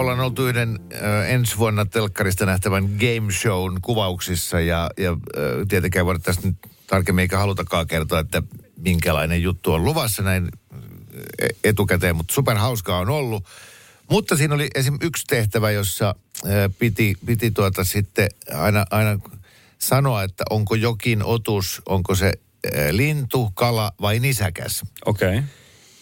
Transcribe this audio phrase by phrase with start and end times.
[0.00, 5.18] Ollaan oltu yhden äh, ensi vuonna telkkarista nähtävän game shown kuvauksissa ja, ja äh,
[5.68, 8.42] tietenkään voida tästä nyt tarkemmin eikä halutakaan kertoa, että
[8.76, 10.48] minkälainen juttu on luvassa näin
[11.64, 13.44] etukäteen, mutta superhauskaa on ollut.
[14.10, 14.98] Mutta siinä oli esim.
[15.00, 16.14] yksi tehtävä, jossa
[16.46, 19.18] äh, piti, piti tuota sitten aina, aina
[19.78, 22.32] sanoa, että onko jokin otus, onko se
[22.90, 24.82] lintu, kala vai nisäkäs.
[25.06, 25.28] Okei.
[25.28, 25.42] Okay.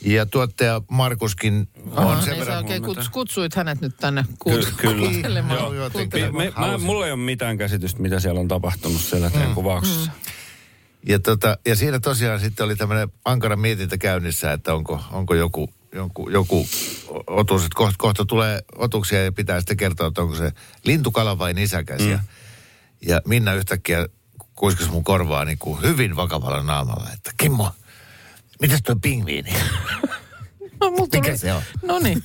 [0.03, 2.65] Ja tuottaja Markuskin on Aha, sen niin verran...
[2.65, 2.87] huomiota.
[2.87, 5.09] kuts, kutsuit hänet nyt tänne Ky- kuut- kyllä.
[5.09, 5.77] kuuntelemaan.
[5.77, 6.45] Joo, kuuntelemaan.
[6.45, 10.11] Me, mä, mulla ei ole mitään käsitystä, mitä siellä on tapahtunut siellä teidän kuvauksessa.
[11.07, 15.71] Ja, tota, ja siinä tosiaan sitten oli tämmöinen ankara mietintä käynnissä, että onko, onko joku,
[15.95, 16.67] joku, joku
[17.27, 20.53] otus, että kohta, kohta tulee otuksia ja pitää sitten kertoa, että onko se
[20.85, 22.01] lintukala vai nisäkäs.
[22.01, 22.11] Mm.
[22.11, 22.19] Ja,
[23.07, 24.07] ja Minna yhtäkkiä
[24.55, 27.73] kuiskasi mun korvaa niin kuin hyvin vakavalla naamalla, että Kimmo,
[28.63, 29.53] mitäs tuo pingviini?
[30.81, 31.63] No, mulla Mikä tuli- se on?
[31.83, 32.25] No niin.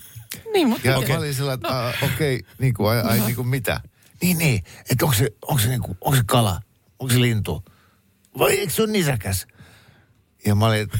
[0.53, 1.09] Niin, mutta Ja okay.
[1.11, 1.89] mä olin sillä, että no.
[2.13, 3.81] okei, okay, niin kuin, ai, ai niin kuin mitä?
[4.21, 6.61] Niin, niin, että onko se, onko se, niin kuin, onko se kala?
[6.99, 7.63] Onko se lintu?
[8.37, 9.47] Vai eikö se ole nisäkäs?
[10.45, 10.99] Ja mä olin, että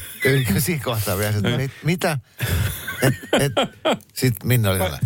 [0.60, 2.20] siinä kohtaa vielä, että mit, mitä?
[3.02, 3.52] Et, et,
[4.14, 5.00] Sitten Minna oli siellä,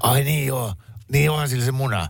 [0.00, 0.74] ai niin joo,
[1.12, 2.08] niin onhan sillä se muna.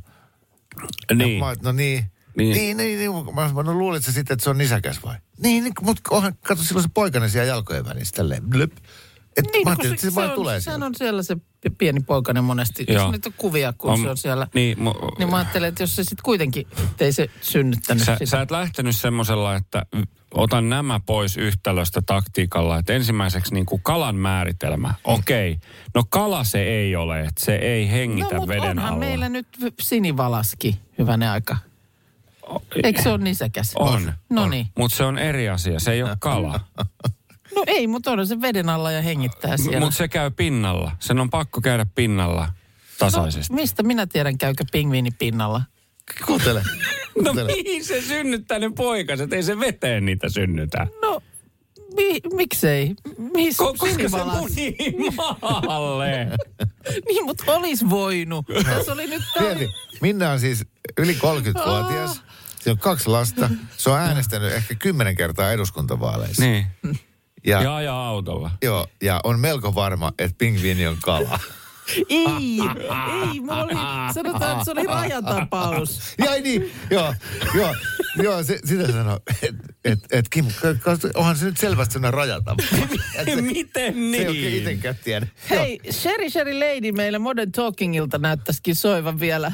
[1.14, 1.38] Niin.
[1.38, 2.04] Ja Mä, no niin.
[2.36, 2.56] Niin.
[2.56, 3.34] Niin, niin, niin.
[3.34, 5.16] Mä, mä no, luulit sä sitten, että se on nisäkäs vai?
[5.42, 8.72] Niin, niin mutta onhan, kato silloin se poikainen siellä jalkojen välissä, tälleen, blöp.
[9.36, 10.86] Et Niin, mä no, kun ajattelin, että se, vaan on, tulee sehän siellä.
[10.86, 11.36] on siellä se
[11.78, 12.84] pieni poikainen monesti.
[12.88, 13.02] Joo.
[13.02, 14.46] Jos niitä kuvia, kun On- se on siellä.
[14.54, 18.26] niin, mu- niin mä ajattelen, että jos se sitten kuitenkin, ettei se synnyttänyt Sä, sitä.
[18.30, 19.86] sä et lähtenyt semmoisella, että
[20.34, 24.94] otan nämä pois yhtälöstä taktiikalla, että ensimmäiseksi niin kuin kalan määritelmä.
[25.04, 25.68] Okei, okay.
[25.94, 28.98] no kala se ei ole, että se ei hengitä no, mutta veden onhan alla.
[28.98, 29.46] meillä nyt
[29.80, 31.56] sinivalaski, hyvänen aika.
[32.82, 33.72] Eikö se ole nisäkäs?
[33.74, 34.12] On.
[34.30, 34.66] No niin.
[34.78, 36.60] Mutta se on eri asia, se ei ole kala.
[37.56, 39.80] No ei, mutta on se veden alla ja hengittää siellä.
[39.80, 40.92] Mutta se käy pinnalla.
[40.98, 42.48] Sen on pakko käydä pinnalla
[42.98, 43.52] tasaisesti.
[43.52, 45.62] No, mistä minä tiedän, käykö pingviini pinnalla?
[46.26, 46.62] Kuuntele.
[47.24, 49.32] No, mihin se synnyttää ne poikaset?
[49.32, 50.86] Ei se veteen niitä synnytä.
[51.90, 52.94] No, mi- miksei?
[53.34, 54.40] Mihin Ko- koska se sinivalas?
[54.40, 54.76] munii
[55.42, 56.26] maalle.
[57.08, 58.46] Niin, mutta olisi voinut.
[58.64, 59.68] Tässä oli nyt tää Mieti,
[60.00, 60.64] Minna on siis
[60.98, 62.22] yli 30-vuotias.
[62.60, 63.50] Se on kaksi lasta.
[63.76, 66.42] Se on äänestänyt ehkä kymmenen kertaa eduskuntavaaleissa.
[66.42, 66.66] niin.
[67.46, 68.50] Ja, Ja ajaa autolla.
[68.62, 71.38] joo, ja on melko varma, että pingviini on kala.
[72.08, 72.60] Ei,
[73.32, 73.78] ei, mä olin,
[74.14, 76.00] sanotaan, että se oli rajatapaus.
[76.18, 77.14] Ja ei niin, joo,
[77.54, 77.74] joo,
[78.22, 80.46] joo, se, sitä sanoo, että et, et Kim,
[81.14, 82.54] onhan se nyt selvästi sellainen rajata.
[83.40, 84.56] Miten Se ei oikein niin?
[84.56, 85.26] itsekään tiedä.
[85.50, 89.52] Hei, Sherry Sherry Lady meillä Modern Talkingilta näyttäisikin soivan vielä.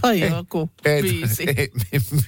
[0.00, 1.44] Tai joku Ei, biisi.
[1.56, 1.70] ei,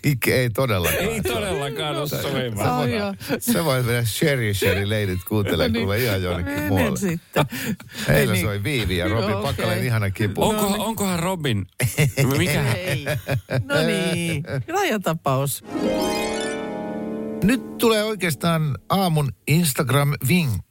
[0.05, 1.05] mikä ei todellakaan.
[1.05, 2.87] Ei todellakaan ole soiva.
[2.87, 3.15] Joo.
[3.39, 5.83] sä voit mennä Sherry Sherry Ladyt kuuntelemaan No niin.
[5.85, 6.99] kuule ihan jonnekin Menen muualle.
[6.99, 7.45] sitten.
[8.09, 8.45] Heillä Niin.
[8.45, 9.87] soi Viivi ja Robin Pakkaleen okei.
[9.87, 10.43] ihana kipu.
[10.45, 11.67] Onko, onkohan Robin?
[12.39, 12.73] Mikä?
[12.73, 13.05] Ei.
[13.65, 15.65] No niin, rajatapaus.
[17.45, 20.70] Nyt tulee oikeastaan aamun Instagram-vinkki.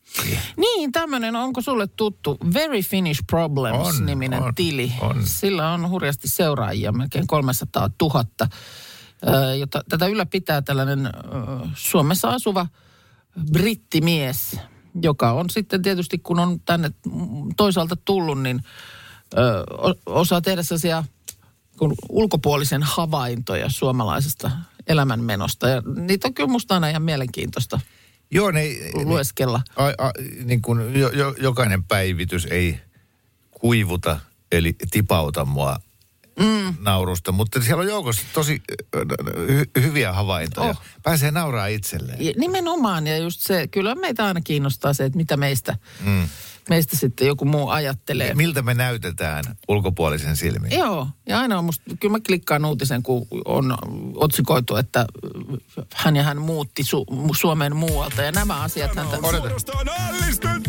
[0.58, 4.94] Niin, tämmöinen, onko sulle tuttu Very Finnish Problems-niminen tili?
[5.02, 5.26] on.
[5.26, 8.26] Sillä on hurjasti seuraajia, melkein 300 000.
[9.28, 11.12] Ö, Jota, tätä ylläpitää tällainen ö,
[11.76, 12.68] Suomessa asuva
[13.52, 14.60] brittimies,
[15.02, 16.92] joka on sitten tietysti, kun on tänne
[17.58, 18.64] toisaalta tullut, niin
[19.38, 19.64] ö,
[20.06, 21.04] osaa tehdä sellaisia
[21.78, 24.52] kun ulkopuolisen havaintoja suomalaisesta
[24.88, 25.70] elämänmenosta.
[25.70, 27.80] Ja niitä on kyllä musta aina ihan mielenkiintoista
[28.32, 28.64] Joo, ne,
[28.94, 29.62] lueskella.
[29.76, 30.12] a, a,
[30.44, 32.80] niin kuin jo, jo, jokainen päivitys ei
[33.52, 34.20] kuivuta,
[34.52, 35.80] eli tipauta mua
[36.40, 36.76] mm.
[36.80, 38.62] naurusta, mutta siellä on joukossa tosi
[39.48, 40.70] hy, hyviä havaintoja.
[40.70, 40.82] Oh.
[41.04, 42.26] Pääsee nauraa itselleen.
[42.26, 46.30] Ja Nimenomaan, ja just se, kyllä meitä aina kiinnostaa se, että mitä meistä, mm.
[46.70, 48.34] Meistä sitten joku muu ajattelee.
[48.34, 50.72] Miltä me näytetään ulkopuolisen silmin?
[50.72, 53.78] Joo, ja aina on musta, kyllä mä klikkaan uutisen, kun on
[54.16, 55.06] otsikoitu, että
[55.96, 59.18] hän ja hän muutti Su- Suomeen muualta, ja nämä asiat häntä...
[59.24, 59.50] Odota.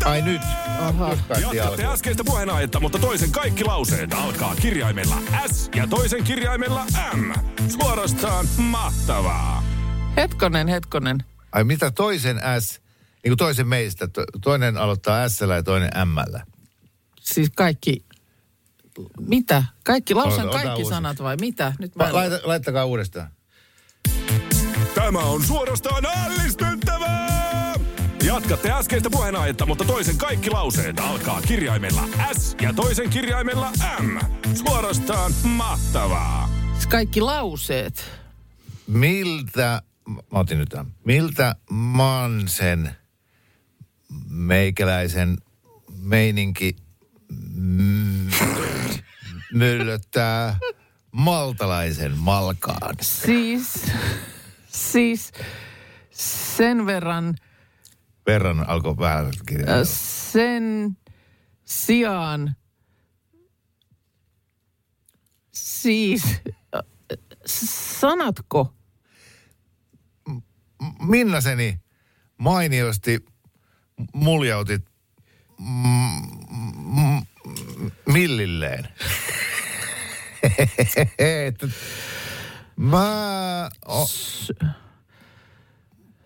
[0.04, 0.42] Ai nyt.
[0.80, 1.16] Aha.
[1.52, 5.16] Jatkatte äskeistä puheenaihetta, mutta toisen kaikki lauseet alkaa kirjaimella
[5.52, 7.32] S ja toisen kirjaimella M.
[7.68, 9.64] Suorastaan mahtavaa!
[10.16, 11.24] Hetkonen, hetkonen.
[11.52, 12.80] Ai mitä toisen S,
[13.24, 16.40] niin kuin toisen meistä, to, toinen aloittaa S ja toinen M.
[17.20, 18.04] Siis kaikki,
[19.20, 19.64] Mitä?
[19.84, 20.90] Kaikki, lausan Ota- kaikki uusiksi.
[20.90, 21.72] sanat vai mitä?
[21.78, 23.30] Nyt mä Laita, laittakaa uudestaan.
[24.94, 27.74] Tämä on suorastaan ällistyttävää!
[28.24, 32.02] Jatkatte äskeistä puheenaihetta, mutta toisen kaikki lauseet alkaa kirjaimella
[32.38, 33.70] S ja toisen kirjaimella
[34.00, 34.18] M.
[34.54, 36.60] Suorastaan mahtavaa!
[36.90, 38.04] kaikki lauseet.
[38.86, 40.92] Miltä, mä otin nyt tämän.
[41.04, 42.96] Miltä Mansen
[44.28, 45.38] meikäläisen
[46.02, 46.76] meininki
[47.54, 48.30] mm,
[49.52, 50.58] myllyttää
[51.12, 52.96] maltalaisen malkaan?
[53.00, 53.92] Siis,
[54.68, 55.32] siis
[56.10, 57.34] sen verran,
[58.26, 59.80] Verran alkoi vähän äh,
[60.32, 60.96] sen
[61.64, 62.56] sijaan,
[65.52, 66.22] siis,
[67.46, 68.74] sanatko?
[71.00, 71.80] Minnaseni
[72.38, 73.24] mainiosti
[74.12, 74.82] muljautit
[75.58, 76.20] mm,
[76.96, 77.22] mm,
[78.06, 78.88] millilleen.
[82.76, 84.06] Mä, o,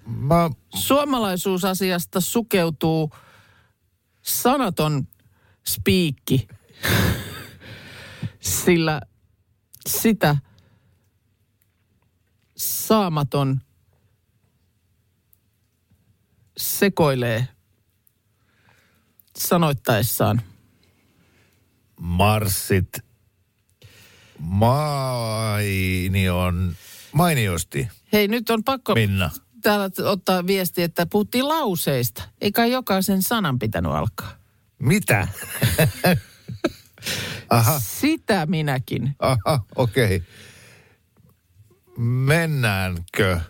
[0.07, 3.11] mä, Suomalaisuusasiasta sukeutuu
[4.23, 5.09] sanaton
[5.67, 6.49] spiikki,
[8.41, 9.01] sillä
[9.87, 10.37] sitä
[12.57, 13.61] saamaton
[16.57, 17.54] sekoilee
[19.39, 20.43] sanoittaessaan.
[22.01, 22.89] marssit
[24.39, 25.97] mainion,
[27.13, 29.31] mainiosti, Hei, nyt on pakko Minna.
[29.63, 32.23] täällä ottaa viesti, että puhuttiin lauseista.
[32.41, 34.31] Eikä jokaisen sanan pitänyt alkaa.
[34.79, 35.29] Mitä?
[37.51, 39.17] Aha, Sitä minäkin.
[39.19, 40.17] aha, okei.
[40.17, 40.29] Okay.
[41.99, 43.41] Mennäänkö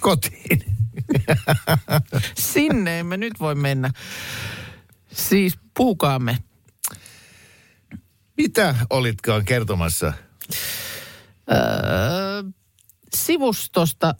[0.00, 0.64] kotiin?
[2.38, 3.90] Sinne emme nyt voi mennä.
[5.12, 6.38] Siis puhukaamme.
[8.36, 10.12] Mitä olitkaan kertomassa?
[11.52, 12.42] Öö,
[13.14, 14.14] sivustosta,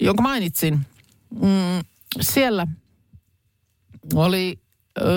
[0.00, 0.86] jonka mainitsin,
[1.30, 1.84] mm,
[2.20, 2.66] siellä
[4.14, 4.58] oli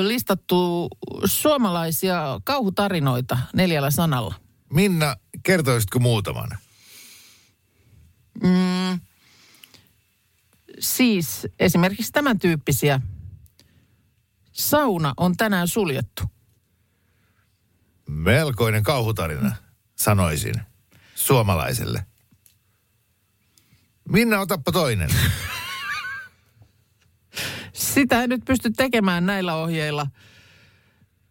[0.01, 0.89] listattu
[1.25, 4.35] suomalaisia kauhutarinoita neljällä sanalla.
[4.73, 6.49] Minna, kertoisitko muutaman?
[10.79, 13.01] Siis esimerkiksi tämän tyyppisiä.
[14.55, 16.23] Sauna on tänään suljettu.
[18.07, 19.55] Melkoinen kauhutarina,
[19.95, 20.53] sanoisin,
[21.15, 22.05] suomalaiselle.
[24.09, 25.09] Minna, otappa toinen.
[27.73, 30.07] Sitä ei nyt pysty tekemään näillä ohjeilla.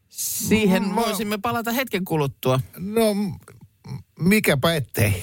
[0.09, 2.61] Siihen Mä- voisimme palata hetken kuluttua.
[2.79, 3.03] No,
[4.19, 5.23] mikäpä ettei.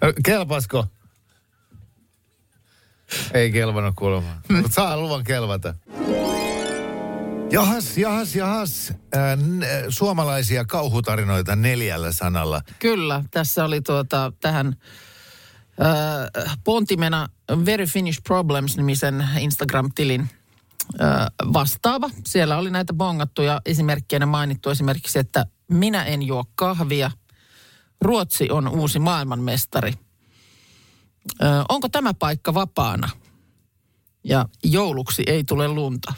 [0.00, 0.86] No, Kelpasko?
[3.34, 4.30] Ei kelvannut kuulemma.
[4.48, 5.74] Mutta saa luvan kelvata.
[7.50, 8.90] Jahas, jahas, jahas.
[8.90, 9.38] Äh, äh,
[9.88, 12.62] suomalaisia kauhutarinoita neljällä sanalla.
[12.78, 14.76] Kyllä, tässä oli tuota tähän
[16.46, 17.28] äh, pontimena
[17.64, 22.10] Very Finnish Problems-nimisen Instagram-tilin äh, vastaava.
[22.26, 27.10] Siellä oli näitä bongattuja esimerkkeinä mainittu esimerkiksi, että minä en juo kahvia.
[28.00, 29.92] Ruotsi on uusi maailmanmestari.
[31.42, 33.10] Ö, onko tämä paikka vapaana?
[34.24, 36.14] Ja jouluksi ei tule lunta.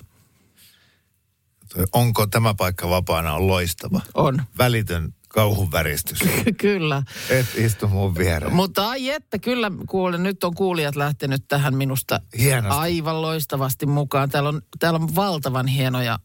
[1.93, 4.01] Onko tämä paikka vapaana on loistava.
[4.15, 4.43] On.
[4.59, 6.19] Välitön kauhun väristys.
[6.61, 7.03] Kyllä.
[7.31, 8.55] Et istu mun viereen.
[8.55, 12.81] Mutta ai että, kyllä kuulen, nyt on kuulijat lähtenyt tähän minusta Hienosti.
[12.81, 14.31] aivan loistavasti mukaan.
[14.31, 16.19] Täällä on, täällä on valtavan hienoja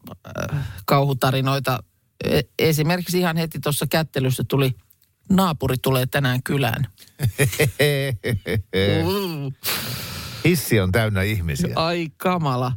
[0.52, 1.82] äh, kauhutarinoita.
[2.24, 4.74] E- esimerkiksi ihan heti tuossa kättelyssä tuli,
[5.30, 6.86] naapuri tulee tänään kylään.
[9.02, 9.52] Mm.
[10.44, 11.72] Hissi on täynnä ihmisiä.
[11.76, 12.72] Ai kamala.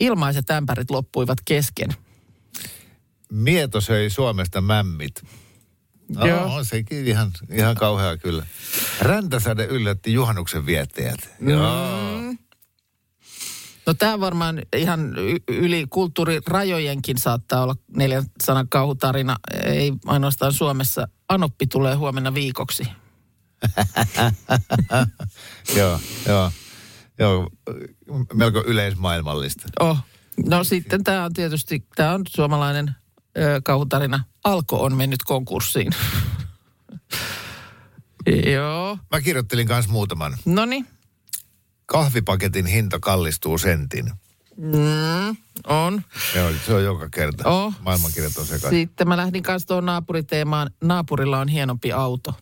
[0.00, 1.88] Ilmaiset ämpärit loppuivat kesken.
[3.32, 5.22] Mieto söi Suomesta mämmit.
[6.08, 6.54] No, Joo.
[6.54, 8.46] on sekin ihan, ihan kauhea kyllä.
[9.00, 11.30] Räntäsade yllätti juhannuksen viettäjät.
[11.40, 12.15] Joo.
[13.86, 15.14] No tämä varmaan ihan
[15.48, 19.36] yli kulttuurirajojenkin saattaa olla neljän sanan kauhutarina.
[19.64, 21.08] Ei ainoastaan Suomessa.
[21.28, 22.84] Anoppi tulee huomenna viikoksi.
[25.76, 26.52] Joo, joo.
[27.18, 27.50] Joo,
[28.34, 29.62] melko yleismaailmallista.
[29.80, 29.98] Oh.
[30.46, 32.94] No sitten tämä on tietysti, tämä on suomalainen
[33.38, 34.24] ö, kauhutarina.
[34.44, 35.92] Alko on mennyt konkurssiin.
[38.52, 38.98] Joo.
[39.10, 40.36] Mä kirjoittelin kanssa muutaman.
[40.44, 40.86] No niin.
[41.86, 44.10] Kahvipaketin hinta kallistuu sentin.
[44.56, 46.02] Mm, on.
[46.34, 47.48] Joo, se on joka kerta.
[47.48, 47.74] Oh.
[47.80, 48.78] Maailmankirjat on sekaisin.
[48.78, 50.70] Sitten mä lähdin kanssa tuohon naapuriteemaan.
[50.84, 52.34] Naapurilla on hienompi auto.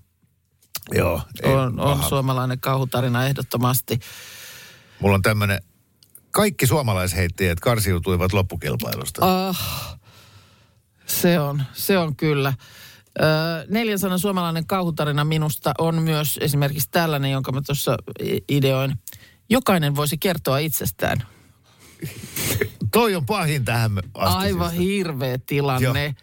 [0.93, 3.99] Joo, ei On, on suomalainen kauhutarina ehdottomasti.
[5.01, 5.63] Mulla on tämmönen,
[6.31, 9.49] kaikki suomalaisheittäjät karsiutuivat loppukilpailusta.
[9.49, 9.59] Ah,
[11.07, 12.53] Se on, se on kyllä.
[13.23, 13.27] Öö,
[13.69, 17.97] neljän sanan suomalainen kauhutarina minusta on myös esimerkiksi tällainen, jonka mä tuossa
[18.49, 18.99] ideoin.
[19.51, 21.23] Jokainen voisi kertoa itsestään.
[22.93, 24.39] Toi on pahin tähän asti.
[24.39, 26.15] Aivan hirveä tilanne.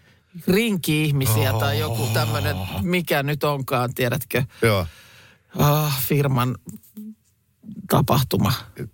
[0.47, 4.87] Rinki-ihmisiä tai joku tämmöinen, mikä nyt onkaan, tiedätkö, Joo.
[5.59, 6.55] ah, firman
[7.89, 8.53] tapahtuma.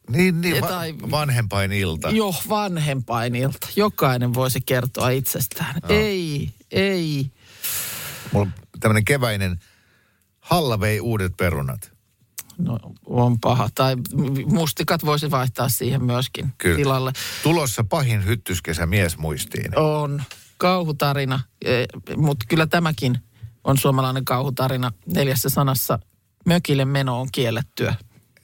[0.10, 2.10] Niin, niin va- tai- vanhempain ilta.
[2.10, 3.68] Jo vanhempainilta.
[3.76, 5.76] Jokainen voisi kertoa itsestään.
[5.90, 7.32] Ei, ei.
[8.32, 9.60] Mulla on tämmöinen keväinen
[10.40, 11.92] Halla vei uudet perunat.
[12.58, 13.70] No on paha.
[13.76, 13.96] Tai
[14.46, 16.76] mustikat voisi vaihtaa siihen myöskin Kyllä.
[16.76, 17.12] tilalle.
[17.44, 19.80] Tulossa pahin hyttyskesä mies muistiin.
[19.80, 20.24] On
[20.58, 21.40] kauhutarina,
[22.16, 23.18] mutta kyllä tämäkin
[23.64, 24.92] on suomalainen kauhutarina.
[25.16, 26.00] Neljässä sanassa
[26.46, 27.96] mökille meno on kiellettyä.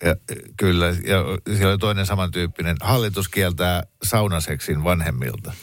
[0.03, 1.24] Ja, äh, kyllä, ja
[1.55, 2.77] siellä oli toinen samantyyppinen.
[2.82, 5.53] Hallitus kieltää saunaseksin vanhemmilta.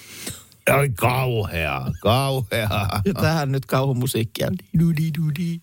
[0.70, 3.00] Ai kauheaa, kauheaa.
[3.04, 4.48] Ja tähän nyt kauhumusiikkia.
[4.78, 5.60] Dudi-dudi.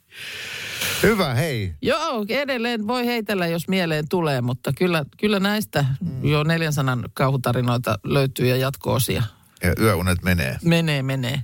[1.03, 1.73] Hyvä, hei.
[1.81, 5.85] Joo, edelleen voi heitellä, jos mieleen tulee, mutta kyllä, kyllä näistä
[6.21, 9.23] jo neljän sanan kauhutarinoita löytyy ja jatko-osia.
[9.63, 10.57] Ja yöunet menee.
[10.63, 11.43] Menee, menee.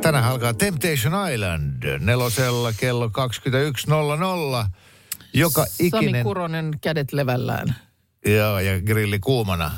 [0.00, 3.06] Tänään alkaa Temptation Island nelosella kello
[4.64, 4.70] 21.00.
[5.32, 6.24] Joka Sami ikinen...
[6.24, 7.76] Kuronen kädet levällään.
[8.26, 9.70] Joo, ja grilli kuumana.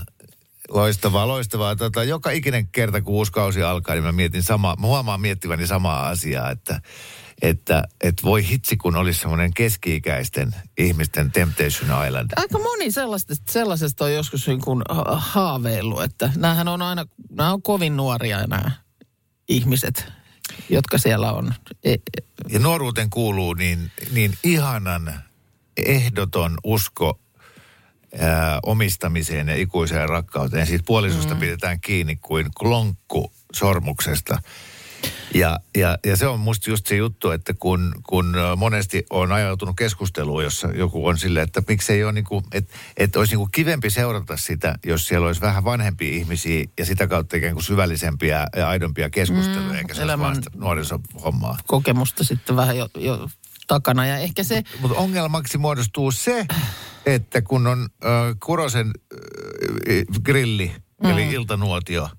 [0.73, 1.77] Loistavaa, loistavaa.
[1.77, 5.67] Tota, joka ikinen kerta, kun uusi kausi alkaa, niin mä mietin samaa, mä huomaan miettiväni
[5.67, 6.81] samaa asiaa, että,
[7.43, 12.31] että, että voi hitsi, kun olisi semmoinen keski-ikäisten ihmisten Temptation Island.
[12.37, 17.53] Aika moni sellaisesta, sellaisesta on joskus niin kuin ha- haaveillut, että näähän on aina, nämä
[17.53, 18.71] on kovin nuoria nämä
[19.49, 20.13] ihmiset,
[20.69, 21.55] jotka siellä on.
[21.85, 21.99] E- e-
[22.49, 25.15] Ja nuoruuteen kuuluu niin, niin ihanan
[25.77, 27.19] ehdoton usko
[28.19, 30.67] ää, omistamiseen ja ikuiseen rakkauteen.
[30.67, 31.41] Siis puolisosta mm.
[31.41, 34.43] pidetään kiinni kuin klonkku sormuksesta.
[35.35, 39.77] Ja, ja, ja se on musta just se juttu, että kun, kun monesti on ajautunut
[39.77, 43.51] keskusteluun, jossa joku on silleen, että miksei ole niin kuin, että, että olisi niin kuin
[43.53, 48.47] kivempi seurata sitä, jos siellä olisi vähän vanhempia ihmisiä ja sitä kautta ikään kuin syvällisempiä
[48.57, 51.59] ja aidompia keskusteluja, mm, eikä se olisi sitä nuorisohommaa.
[51.67, 53.29] kokemusta sitten vähän jo, jo
[53.67, 54.07] takana.
[54.07, 56.47] Ja ehkä se, Mutta ongelmaksi muodostuu se,
[57.07, 58.11] että kun on äh,
[58.45, 61.11] Kurosen äh, grilli, mm.
[61.11, 62.11] eli iltanuotio, äh,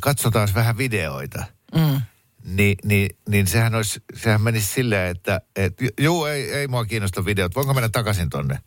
[0.00, 1.44] katsotaan vähän videoita,
[1.74, 2.00] mm,
[2.44, 7.24] niin, niin, niin sehän, olisi, sehän menisi silleen, että et, juu, ei, ei mua kiinnosta
[7.24, 8.58] videot, voinko mennä takaisin tonne?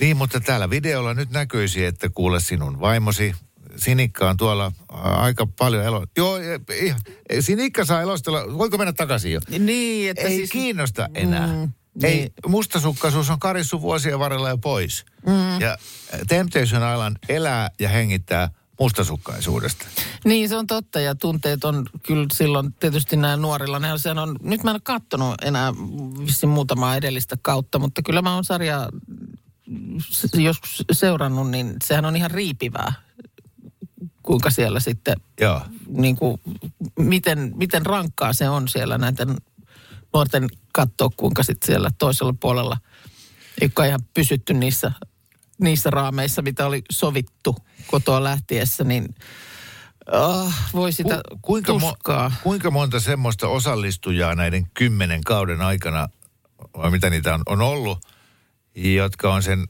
[0.00, 3.34] Niin, mutta täällä videolla nyt näkyisi, että kuule sinun vaimosi,
[3.76, 6.06] Sinikka on tuolla aika paljon elo...
[6.16, 9.40] Joo, e- ihan, e, Sinikka saa elostella, voinko mennä takaisin jo?
[9.58, 10.50] niin, että ei siis...
[10.50, 11.46] kiinnosta enää.
[11.46, 12.32] Mm, ei, niin.
[12.46, 15.04] mustasukkaisuus on karissu vuosien varrella jo pois.
[15.26, 15.60] Mm.
[15.60, 15.78] Ja
[16.28, 18.50] Temptation Island elää ja hengittää
[18.80, 19.86] mustasukkaisuudesta.
[20.24, 23.78] Niin, se on totta ja tunteet on kyllä silloin tietysti näin nuorilla.
[23.78, 25.72] Ne on, on, nyt mä en ole kattonut enää
[26.26, 28.88] vissiin muutamaa edellistä kautta, mutta kyllä mä oon sarjaa
[30.32, 32.92] joskus seurannut, niin sehän on ihan riipivää,
[34.22, 35.62] kuinka siellä sitten, Joo.
[35.88, 36.40] niin kuin,
[36.98, 39.36] miten, miten rankkaa se on siellä näiden
[40.16, 42.76] nuorten katsoa, kuinka sitten siellä toisella puolella
[43.78, 44.92] ole ihan pysytty niissä,
[45.60, 47.56] niissä raameissa, mitä oli sovittu
[47.86, 49.14] kotoa lähtiessä, niin
[50.12, 52.32] oh, voi sitä Ku, kuinka, tuskaa.
[52.42, 56.08] kuinka monta semmoista osallistujaa näiden kymmenen kauden aikana,
[56.76, 57.98] vai mitä niitä on, on ollut,
[58.74, 59.64] jotka on sen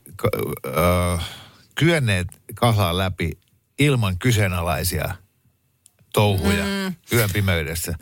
[0.76, 1.28] äh,
[1.74, 3.32] kyenneet kahlaa läpi
[3.78, 5.14] ilman kyseenalaisia
[6.12, 6.94] touhuja mm.
[7.12, 7.94] yön pimeydessä.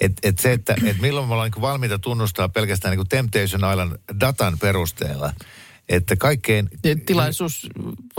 [0.00, 3.92] Et, et se, että et milloin me ollaan niinku valmiita tunnustaa pelkästään niinku Temptation Island
[4.20, 5.32] datan perusteella,
[5.88, 7.68] että kaikkein Ja tilaisuus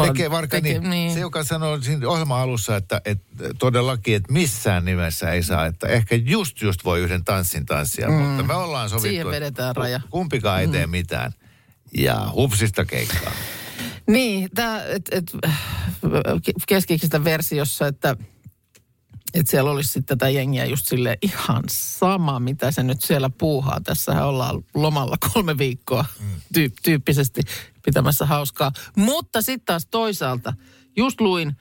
[0.05, 1.13] tekee varka tekee- niin, niin.
[1.13, 3.25] se, joka sanoo siinä ohjelman alussa, että, että
[3.60, 8.13] todellakin, että missään nimessä ei saa, että ehkä just just voi yhden tanssin tanssia, mm.
[8.13, 10.01] mutta me ollaan sovittu, Siihen vedetään raja.
[10.10, 11.31] kumpikaan ei tee mitään.
[11.98, 13.31] Ja hupsista keikkaa.
[14.07, 15.31] Niin, tämä et, et,
[16.67, 18.15] keskiksestä versiossa, että
[19.34, 23.81] et siellä olisi sitten tätä jengiä just sille ihan sama, mitä se nyt siellä puuhaa.
[23.84, 26.05] Tässähän ollaan lomalla kolme viikkoa
[26.53, 27.41] tyy- tyyppisesti
[27.86, 28.72] pitämässä hauskaa.
[28.96, 30.53] Mutta sitten taas toisaalta,
[30.98, 31.55] just luin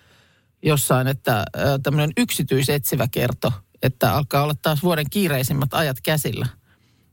[0.63, 1.45] jossain, että
[1.83, 6.47] tämmöinen yksityisetsivä kerto, että alkaa olla taas vuoden kiireisimmät ajat käsillä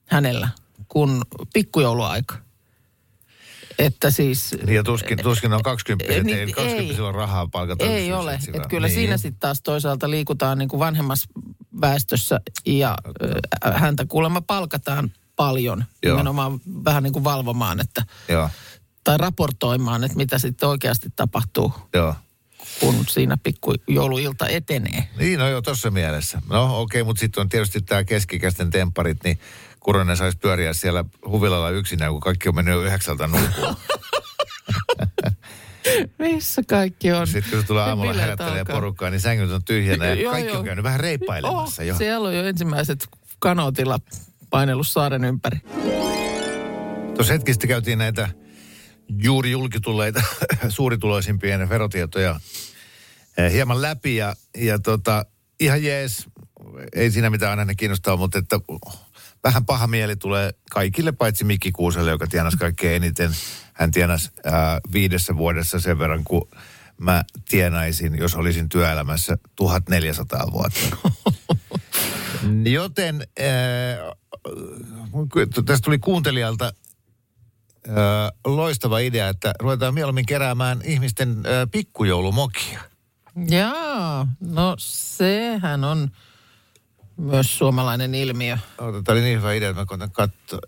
[0.06, 0.50] hänellä,
[0.88, 1.22] kun
[1.54, 2.36] pikkujouluaika.
[3.80, 7.00] Että siis Niin ja tuskin, tuskin on 20, Niin, ei 20 ei.
[7.00, 8.40] ole rahaa palkata Ei ole.
[8.54, 8.96] Että kyllä niin.
[8.96, 11.30] siinä sitten taas toisaalta liikutaan niin kuin vanhemmassa
[11.82, 13.40] väestössä ja ö,
[13.74, 16.16] häntä kuulemma palkataan paljon Joo.
[16.16, 18.50] nimenomaan vähän niin kuin valvomaan, että, Joo,
[19.04, 21.74] tai raportoimaan, että mitä sitten oikeasti tapahtuu.
[21.94, 22.16] joo.
[22.80, 25.10] kun siinä pikkujouluilta etenee.
[25.18, 26.42] Niin, no joo, tuossa mielessä.
[26.50, 29.40] No okei, okay, mutta sitten on tietysti tämä keskikäisten tempparit, niin
[29.84, 33.76] Kuronen saisi pyöriä siellä huvilalla yksinään, kun kaikki on mennyt yhdeksältä nukkuun.
[36.20, 37.28] Missä kaikki on?
[37.28, 40.60] Sitten kun se tulee aamulla herättelee porukkaa, niin sängyt on tyhjänä ja Joo, kaikki joo.
[40.60, 41.98] on käynyt vähän reippailemassa Oh, jo.
[41.98, 43.08] siellä on jo ensimmäiset
[43.40, 44.00] kanootilla
[44.50, 45.58] painellut saaren ympäri.
[47.16, 48.30] Tuossa hetki sitten käytiin näitä
[49.24, 50.22] juuri julkitulleita
[50.70, 52.40] suurituloisimpien verotietoja
[53.38, 55.26] eh, hieman läpi ja, ja tota,
[55.60, 56.28] ihan jees,
[56.96, 58.60] ei siinä mitään aina ne kiinnostaa, mutta että
[59.44, 63.32] vähän paha mieli tulee kaikille paitsi Mikki Kuuselle, joka tienasi kaikkein eniten.
[63.74, 66.50] Hän tienasi ää, viidessä vuodessa sen verran, kun
[66.98, 70.98] mä tienaisin, jos olisin työelämässä 1400 vuotta.
[72.64, 73.48] Joten äh,
[75.66, 76.74] tästä tuli kuuntelijalta
[77.88, 77.94] äh,
[78.46, 82.80] loistava idea, että ruvetaan mieluummin keräämään ihmisten äh, pikkujoulumokia.
[83.50, 86.12] Jaa, no sehän on
[87.18, 88.58] myös suomalainen ilmiö.
[88.78, 90.60] Ota, Tämä oli niin hyvä idea, että mä koitan katsoa.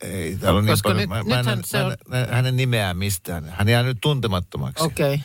[0.00, 1.00] Ei, täällä on niin Koska paljon.
[1.00, 3.54] nyt- mä, mä, en, mä, se en, on- mä en hänen nimeään mistään.
[3.56, 4.84] Hän jää nyt tuntemattomaksi.
[4.84, 5.14] Okei.
[5.14, 5.18] Okay.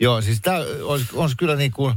[0.00, 1.94] Joo, siis tämä olisi, olisi kyllä niin kuin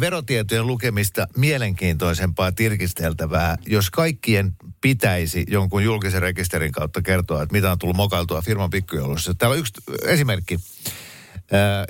[0.00, 7.78] verotietojen lukemista mielenkiintoisempaa tirkisteltävää, jos kaikkien pitäisi jonkun julkisen rekisterin kautta kertoa, että mitä on
[7.78, 9.34] tullut mokailtua firman pikkujoulussa.
[9.34, 9.72] Täällä on yksi
[10.04, 10.58] esimerkki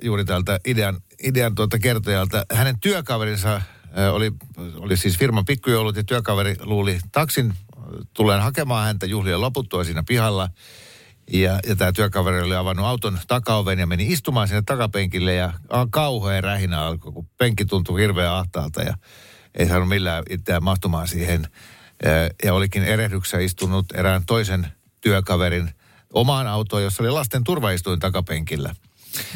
[0.03, 2.47] juuri tältä idean, idean tuota kertojalta.
[2.53, 3.63] Hänen työkaverinsa
[4.13, 4.33] oli,
[4.77, 7.55] oli siis firman pikkujoulut ja työkaveri luuli taksin
[8.15, 10.49] tulen hakemaan häntä juhlien loputtua siinä pihalla.
[11.33, 15.87] Ja, ja tämä työkaveri oli avannut auton takaoven ja meni istumaan sinne takapenkille ja a-
[15.91, 18.95] kauhea rähinä alkoi, kun penkki tuntui hirveän ahtaalta ja
[19.55, 21.49] ei saanut millään itseään mahtumaan siihen.
[22.03, 22.11] Ja,
[22.45, 24.67] ja olikin erehdyksessä istunut erään toisen
[25.01, 25.71] työkaverin
[26.13, 28.75] omaan autoon, jossa oli lasten turvaistuin takapenkillä.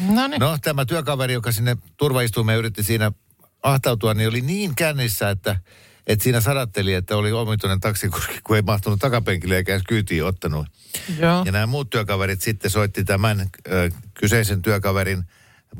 [0.09, 0.39] No niin.
[0.39, 3.11] No tämä työkaveri, joka sinne turvaistuimeen yritti siinä
[3.63, 5.55] ahtautua, niin oli niin kännissä, että,
[6.07, 10.67] että siinä sadatteli, että oli omituinen taksikuski, kun ei mahtunut takapenkille eikä edes kyytiin ottanut.
[11.19, 11.43] Joo.
[11.45, 15.23] Ja nämä muut työkaverit sitten soitti tämän ö, kyseisen työkaverin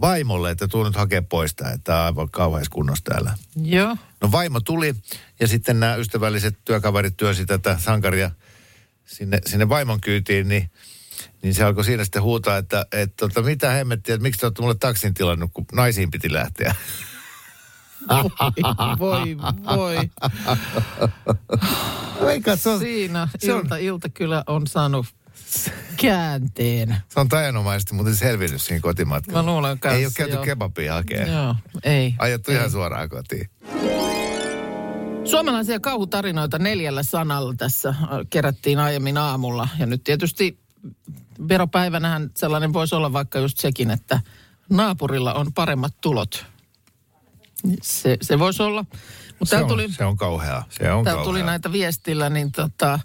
[0.02, 3.38] vaimolle, että tuu nyt hakea pois tää, että tämä on aivan kauheassa kunnossa täällä.
[3.63, 3.98] Joo.
[4.22, 4.96] No vaimo tuli
[5.39, 8.32] ja sitten nämä ystävälliset työkaverit työsi tätä sankaria
[9.06, 10.72] sinne, sinne vaimon kyytiin, niin,
[11.41, 14.62] niin se alkoi siinä sitten huutaa, että, että tota, mitä hemmettiä, että miksi te olette
[14.62, 16.76] mulle taksin tilannut, kun naisiin piti lähteä.
[19.00, 19.38] Voi,
[19.76, 19.96] voi.
[22.32, 25.06] Eikä, se on, Siinä se on- ilta, ilta kyllä on saanut
[25.98, 26.96] käänteen.
[27.10, 29.44] se on tajanomaisesti muuten selvinnyt siinä kotimatkalla.
[29.44, 31.30] Mä luulen kanssa, Ei ole käyty kebabia hakemaan.
[31.32, 32.16] Joo, ei.
[32.20, 33.50] Ajettu ihan suoraan kotiin.
[35.24, 37.96] Suomalaisia kauhutarinoita neljällä sanalla tässä äh,
[38.30, 39.68] kerättiin aiemmin aamulla.
[39.80, 40.60] Ja nyt tietysti
[41.50, 44.20] veropäivänähän sellainen voisi olla vaikka just sekin, että
[44.70, 46.46] naapurilla on paremmat tulot.
[47.82, 48.86] Se, se voisi olla.
[49.39, 50.65] Mutta Se on, tuli, se on kauheaa.
[50.69, 51.26] Se on kauheaa.
[51.26, 53.00] tuli näitä viestillä, niin tota,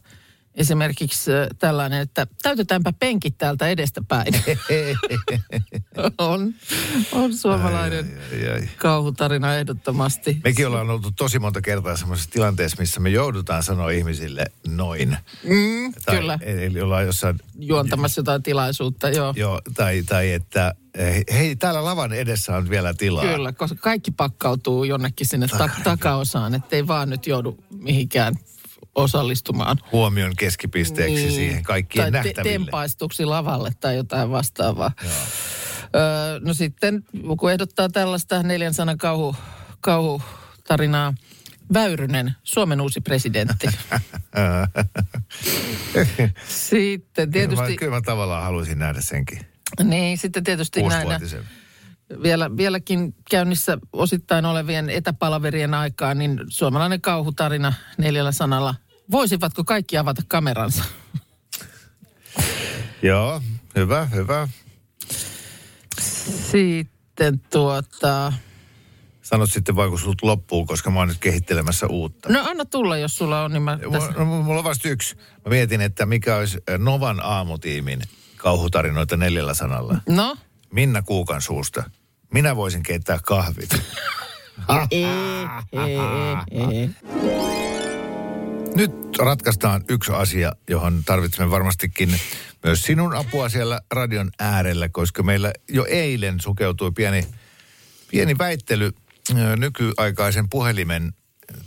[0.54, 4.34] esimerkiksi äh, tällainen, että täytetäänpä penkit täältä edestäpäin.
[6.18, 6.54] on,
[7.12, 8.68] on suomalainen Ai, ai, ai.
[8.76, 10.36] kauhutarina ehdottomasti.
[10.44, 15.16] Mekin ollaan oltu tosi monta kertaa semmoisessa tilanteessa, missä me joudutaan sanoa ihmisille noin.
[15.44, 16.38] Mm, Tai, kyllä.
[16.42, 19.34] Eli ollaan jossain, Juontamassa jotain tilaisuutta, joo.
[19.36, 20.74] jo, tai, tai että
[21.32, 23.24] hei, täällä lavan edessä on vielä tilaa.
[23.24, 28.34] Kyllä, koska kaikki pakkautuu jonnekin sinne ta- takaosaan, ettei vaan nyt joudu mihinkään
[28.94, 29.78] osallistumaan.
[29.92, 31.32] Huomion keskipisteeksi niin.
[31.32, 32.52] siihen kaikkien tai nähtäville.
[32.52, 34.92] tempaistuksi lavalle tai jotain vastaavaa.
[35.96, 37.04] Öö, no sitten,
[37.38, 39.36] kun ehdottaa tällaista neljän sanan kauhu,
[39.80, 41.14] kauhutarinaa,
[41.74, 43.66] Väyrynen, Suomen uusi presidentti.
[46.48, 49.55] sitten Kyllä tietysti, mä, kyllä mä tavallaan haluaisin nähdä senkin.
[49.84, 51.20] Niin sitten tietysti näinä,
[52.22, 58.74] vielä, vieläkin käynnissä osittain olevien etäpalaverien aikaan, niin suomalainen kauhutarina neljällä sanalla.
[59.10, 60.84] Voisivatko kaikki avata kameransa?
[63.02, 63.42] Joo,
[63.76, 64.48] hyvä, hyvä.
[66.50, 68.32] Sitten tuota...
[69.22, 72.32] Sanot sitten vaan, kun sulta loppuu, koska mä oon nyt kehittelemässä uutta.
[72.32, 74.10] No anna tulla, jos sulla on, niin mä tässä...
[74.10, 75.16] No, mulla on vasta yksi.
[75.16, 78.02] Mä mietin, että mikä olisi Novan aamutiimin
[78.46, 79.98] kauhutarinoita neljällä sanalla.
[80.08, 80.36] No,
[80.72, 81.90] Minna Kuukan suusta.
[82.32, 83.70] Minä voisin keittää kahvit.
[84.90, 85.04] ei,
[85.72, 85.98] ei,
[86.50, 86.90] ei.
[88.74, 92.20] Nyt ratkaistaan yksi asia, johon tarvitsemme varmastikin
[92.64, 97.26] myös sinun apua siellä radion äärellä, koska meillä jo eilen sukeutui pieni,
[98.10, 98.92] pieni väittely
[99.56, 101.12] nykyaikaisen puhelimen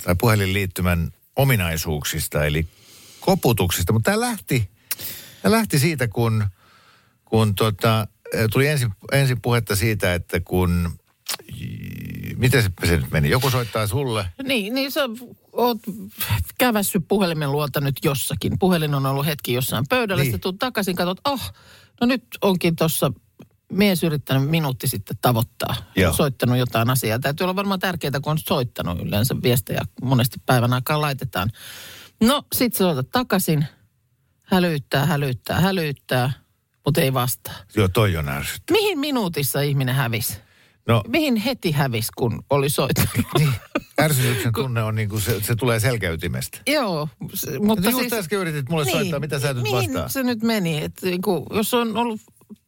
[0.03, 2.67] tai puhelinliittymän ominaisuuksista, eli
[3.19, 3.93] koputuksista.
[3.93, 4.69] Mutta tämä lähti,
[5.41, 6.45] tämä lähti siitä, kun,
[7.29, 10.91] kun tota, äh, tuli ensin, ensin puhetta siitä, että kun,
[12.37, 13.29] miten se, se nyt meni?
[13.29, 14.25] Joku soittaa sulle.
[14.43, 15.01] Niin, niin sä
[15.51, 15.77] oot
[16.57, 18.59] kävässyt puhelimen luota nyt jossakin.
[18.59, 20.31] Puhelin on ollut hetki jossain pöydällä, Niin.
[20.31, 20.41] niin.
[20.41, 21.53] tuut takaisin, katsot, oh,
[22.01, 23.11] no nyt onkin tuossa
[23.71, 25.75] mies yrittänyt minuutti sitten tavoittaa.
[25.95, 26.13] Joo.
[26.13, 27.19] Soittanut jotain asiaa.
[27.19, 31.49] Täytyy olla varmaan tärkeää, kun on soittanut yleensä viestejä monesti päivän aikaan laitetaan.
[32.23, 33.65] No, sit sä soitat takaisin,
[34.45, 36.31] hälyttää, hälyttää, hälyttää,
[36.89, 37.53] mutta ei vastaa.
[37.75, 38.81] Joo, toi on ärsyttävää.
[38.81, 40.37] Mihin minuutissa ihminen hävisi?
[40.87, 43.09] No, Mihin heti hävisi, kun oli soittanut?
[43.37, 43.53] niin,
[44.01, 46.57] ärsytyksen tunne on niin kuin se, se tulee selkäytimestä.
[46.67, 48.13] Joo, s- mutta Mutta just siis...
[48.13, 50.09] äsken yritit mulle niin, soittaa, mitä sä nyt mihin vastaa?
[50.09, 50.83] se nyt meni?
[50.83, 52.21] Et, niin kuin, jos on ollut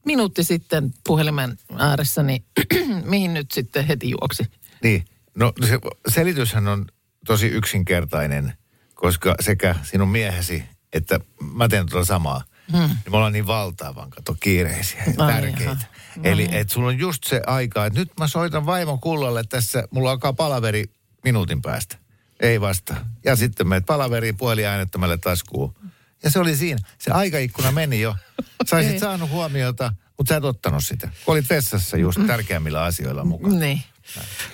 [0.05, 2.45] minuutti sitten puhelimen ääressä, niin
[3.03, 4.43] mihin nyt sitten heti juoksi?
[4.84, 5.05] Niin,
[5.36, 5.79] no se
[6.10, 6.86] selityshän on
[7.25, 8.53] tosi yksinkertainen,
[8.95, 11.19] koska sekä sinun miehesi että
[11.53, 12.41] mä teen tuota samaa.
[12.71, 12.79] Hmm.
[12.79, 15.86] Niin me ollaan niin valtavan, kato, kiireisiä ja Ai tärkeitä.
[16.15, 16.57] No Eli niin.
[16.57, 20.34] et sulla on just se aika, että nyt mä soitan vaimon kullalle tässä, mulla alkaa
[20.34, 20.84] palaveri
[21.23, 21.97] minuutin päästä.
[22.39, 22.95] Ei vasta.
[23.25, 25.75] Ja sitten menet palaveriin puhelin äänettömälle taskuun.
[26.23, 26.81] Ja se oli siinä.
[26.99, 28.15] Se aikaikkuna meni jo.
[28.69, 31.10] Saisit saanut huomiota, mutta sä et ottanut sitä.
[31.25, 33.60] Kun olit vessassa just tärkeämmillä asioilla mukaan.
[33.60, 33.84] Niin.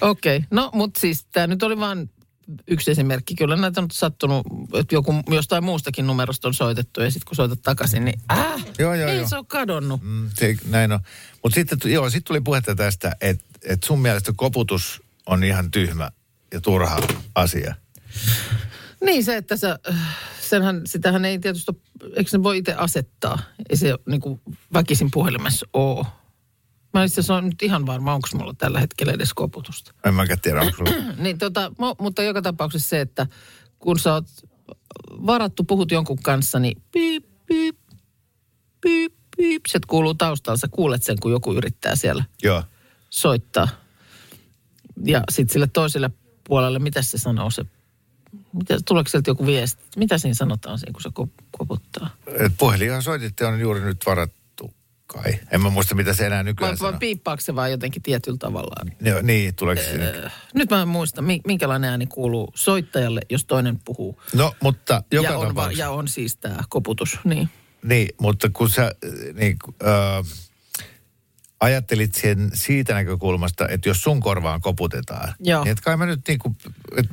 [0.01, 0.47] Okei, okay.
[0.51, 2.09] no mutta siis tämä nyt oli vain
[2.67, 3.35] yksi esimerkki.
[3.35, 7.61] Kyllä näitä on sattunut, että joku jostain muustakin numerosta on soitettu ja sitten kun soitat
[7.61, 9.27] takaisin, niin äh, Joo, joo, ei joo.
[9.27, 10.01] se ole kadonnut.
[10.03, 10.99] Mm, se, näin on.
[11.43, 16.11] Mutta sitten, joo, sit tuli puhetta tästä, että et sun mielestä koputus on ihan tyhmä
[16.53, 16.99] ja turha
[17.35, 17.75] asia.
[19.03, 19.79] Niin se, että sä,
[20.41, 21.71] senhän, sitähän ei tietysti,
[22.15, 23.39] eikö se voi itse asettaa?
[23.69, 24.41] Ei se niin kuin
[24.73, 26.05] väkisin puhelimessa ole.
[26.93, 29.93] Mä itse asiassa nyt ihan varma, onko mulla tällä hetkellä edes koputusta.
[30.05, 30.91] En mäkään tiedä, onko sulla.
[31.23, 33.27] Niin tota, mutta joka tapauksessa se, että
[33.79, 34.25] kun sä oot
[35.09, 37.77] varattu, puhut jonkun kanssa, niin piip, piip,
[38.81, 39.61] piip, piip.
[39.67, 42.63] Se kuuluu taustalla, sä kuulet sen, kun joku yrittää siellä Joo.
[43.09, 43.67] soittaa.
[45.05, 46.09] Ja sitten sille toiselle
[46.47, 47.65] puolelle, mitä se sanoo se,
[48.53, 49.83] mitä, tuleeko sieltä joku viesti?
[49.97, 52.09] Mitä siinä sanotaan siinä, kun se ko- koputtaa?
[52.27, 54.37] Et puhelinhan soititte on juuri nyt varattu
[55.07, 55.39] kai.
[55.51, 56.99] En mä muista, mitä se enää Vai, nykyään vai sanoo.
[56.99, 58.91] piippaako se vaan jotenkin tietyllä tavalla?
[59.01, 60.31] Joo, niin, tuleeko se nyt?
[60.53, 64.21] Nyt mä en muista, mi- minkälainen ääni kuuluu soittajalle, jos toinen puhuu.
[64.33, 67.49] No, mutta joka ja, on va- ja on siis tämä koputus, niin.
[67.83, 68.91] Niin, mutta kun sä
[69.33, 70.25] niin, äh,
[71.59, 75.63] ajattelit sen siitä näkökulmasta, että jos sun korvaan koputetaan, Joo.
[75.63, 76.57] niin et kai mä nyt niin kuin,
[76.97, 77.05] et,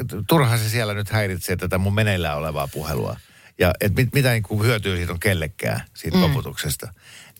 [0.00, 3.16] et, turha se siellä nyt häiritsee tätä mun meneillään olevaa puhelua.
[3.58, 6.22] Ja et mit, mitä niin kuin hyötyä siitä on kellekään, siitä mm.
[6.22, 6.92] koputuksesta.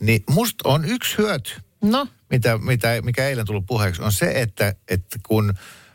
[0.05, 1.51] Niin musta on yksi hyöty,
[1.85, 5.55] No, mitä, mitä, mikä eilen tullut puheeksi, on se, että, että kun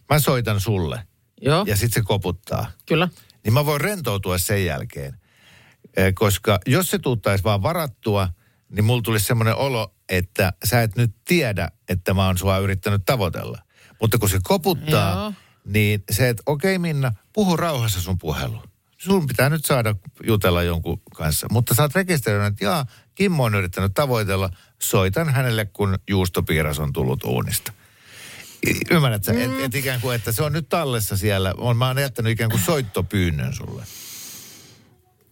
[0.09, 1.07] mä soitan sulle
[1.41, 3.09] joo, ja sit se koputtaa, kyllä.
[3.43, 5.19] niin mä voin rentoutua sen jälkeen.
[6.13, 8.29] Koska jos se tuuttaisi vaan varattua,
[8.69, 13.01] niin mulla tulisi semmoinen olo, että sä et nyt tiedä, että mä oon sua yrittänyt
[13.05, 13.57] tavoitella.
[14.01, 15.33] Mutta kun se koputtaa, Joo.
[15.65, 18.63] niin se, että okei Minna, puhu rauhassa sun puhelu.
[18.97, 19.95] Sun pitää nyt saada
[20.27, 21.47] jutella jonkun kanssa.
[21.51, 22.85] Mutta sä oot rekisteröinyt, että jaa,
[23.19, 24.49] Kimmo on yrittänyt tavoitella.
[24.79, 27.73] Soitan hänelle, kun juustopiiras on tullut uunista.
[28.91, 31.53] Ymmärrät sä, et, et ikään kuin, että se on nyt tallessa siellä.
[31.57, 33.83] On, mä oon jättänyt ikään kuin soittopyynnön sulle.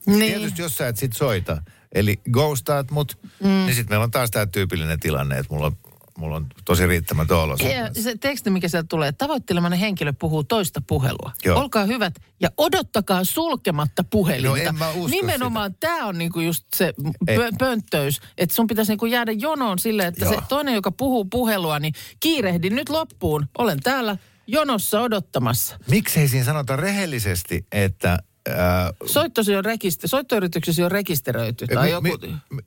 [0.05, 0.19] Niin.
[0.19, 3.47] Tietysti jos sä et sit soita, eli ghostaat mut, mm.
[3.47, 5.77] niin sitten meillä on taas tämä tyypillinen tilanne, että mulla on,
[6.17, 7.55] mulla on tosi riittämätön olo.
[7.59, 11.31] Ja se teksti, mikä sieltä tulee, tavoittelemainen henkilö puhuu toista puhelua.
[11.45, 11.59] Joo.
[11.59, 14.49] Olkaa hyvät ja odottakaa sulkematta puhelinta.
[14.49, 16.93] No en mä usko Nimenomaan tämä on niinku just se
[17.31, 20.33] pö- pönttöys, että sun pitäisi niinku jäädä jonoon silleen, että Joo.
[20.33, 23.47] se toinen, joka puhuu puhelua, niin kiirehdin nyt loppuun.
[23.57, 25.77] Olen täällä jonossa odottamassa.
[25.91, 28.19] Miksei siinä sanota rehellisesti, että...
[28.55, 32.01] Ää, Soittosi on rekiste- soittoyrityksesi on rekisteröity tai joku...
[32.03, 32.11] mi,
[32.49, 32.61] mi,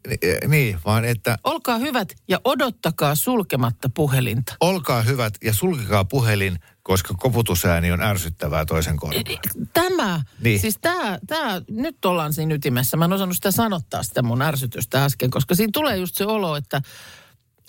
[0.48, 4.56] niin, vaan että Olkaa hyvät ja odottakaa sulkematta puhelinta.
[4.60, 9.24] olkaa hyvät ja sulkekaa puhelin, koska koputusääni on ärsyttävää toisen korvaan.
[9.72, 10.60] Tämä, Niin.
[10.60, 12.96] siis tämä, tämä, nyt ollaan siinä ytimessä.
[12.96, 16.56] Mä en osannut sitä sanottaa sitä mun ärsytystä äsken, koska siinä tulee just se olo,
[16.56, 16.82] että,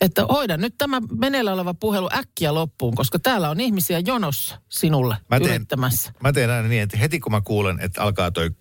[0.02, 5.16] että hoida nyt tämä meneillä oleva puhelu äkkiä loppuun, koska täällä on ihmisiä jonossa sinulle
[5.30, 6.12] Mä teen- yrittämässä.
[6.24, 8.52] Mä teen aina niin, että heti kun mä kuulen, että alkaa toi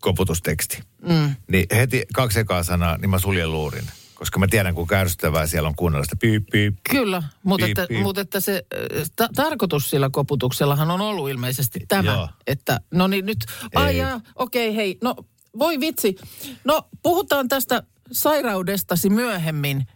[0.00, 1.34] koputusteksti, mm.
[1.48, 3.84] niin heti kaksi ekaa sanaa, niin mä suljen luurin.
[4.14, 6.74] Koska mä tiedän, kuinka ärsyttävää siellä on kuunnella sitä piip, piip.
[6.90, 8.02] Kyllä, mutta, Piip, että, piip.
[8.02, 12.28] mutta että se äh, ta- tarkoitus sillä koputuksellahan on ollut ilmeisesti tämä, Joo.
[12.46, 13.38] että no niin nyt,
[13.74, 13.96] ai
[14.34, 15.14] okei hei, no
[15.58, 16.16] voi vitsi,
[16.64, 17.82] no puhutaan tästä
[18.12, 19.86] sairaudestasi myöhemmin,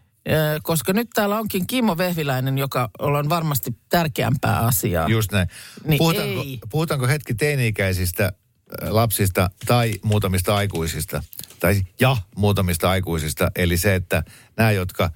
[0.62, 5.08] koska nyt täällä onkin Kimmo Vehviläinen, joka on varmasti tärkeämpää asiaa.
[5.08, 5.48] Just näin.
[5.84, 6.58] Niin puhutaanko, ei.
[6.70, 8.32] puhutaanko hetki teini-ikäisistä
[8.88, 11.22] lapsista tai muutamista aikuisista?
[11.60, 13.50] Tai ja muutamista aikuisista.
[13.56, 14.24] Eli se, että
[14.56, 15.10] nämä, jotka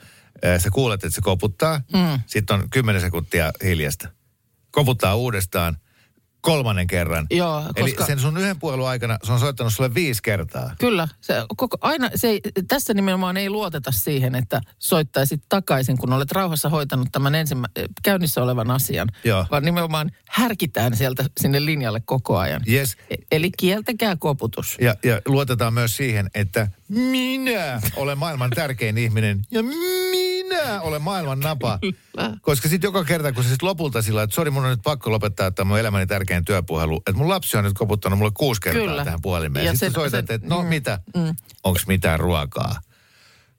[0.58, 1.80] Sä kuulet, että se koputtaa.
[1.92, 2.20] Mm.
[2.26, 4.08] Sitten on 10 sekuntia hiljasta.
[4.70, 5.76] Koputtaa uudestaan
[6.40, 7.26] kolmannen kerran.
[7.30, 10.74] Joo, Eli koska- sen sun yhden puhelun aikana se on soittanut sulle viisi kertaa.
[10.80, 16.12] Kyllä, se, koko, aina, se ei, tässä nimenomaan ei luoteta siihen, että soittaisit takaisin, kun
[16.12, 17.66] olet rauhassa hoitanut tämän ensimmä,
[18.02, 19.08] käynnissä olevan asian.
[19.24, 19.46] Joo.
[19.50, 22.62] Vaan nimenomaan härkitään sieltä sinne linjalle koko ajan.
[22.68, 22.96] Yes.
[23.10, 24.76] E- Eli kieltäkää koputus.
[24.80, 30.37] Ja, ja luotetaan myös siihen, että minä olen maailman tärkein ihminen ja minä
[30.80, 31.78] olen maailman napa.
[32.40, 35.10] Koska sitten joka kerta, kun se sitten lopulta sillä että sori, mun on nyt pakko
[35.10, 38.82] lopettaa tämä mun elämäni tärkein työpuhelu, että mun lapsi on nyt koputtanut mulle kuusi kertaa
[38.82, 39.04] Kyllä.
[39.04, 39.64] tähän puhelimeen.
[39.66, 41.34] Ja Sitten se- soitat, että no mm, mitä, mm.
[41.64, 42.80] onko mitään ruokaa?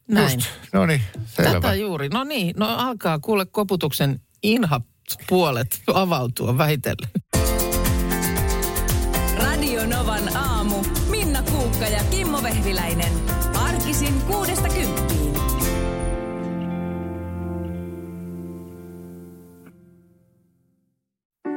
[0.08, 0.34] Näin.
[0.38, 0.49] Just.
[0.73, 1.52] No niin, selvä.
[1.52, 2.10] Tätä juuri.
[2.10, 4.82] No niin, no alkaa kuule koputuksen inha
[5.30, 7.10] puolet avautua vähitellen.
[9.43, 10.75] Radio Novan aamu.
[11.10, 13.12] Minna Kuukka ja Kimmo Vehviläinen.
[13.56, 15.08] Arkisin kuudesta kymppiin.